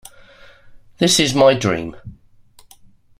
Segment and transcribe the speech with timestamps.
[0.97, 1.95] This is my dream.